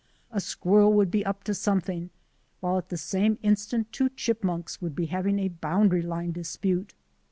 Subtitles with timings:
[0.31, 2.09] A squirrel would be up to something,
[2.59, 6.95] while at the same in stant two chipmunks would be having a boundary line dispute.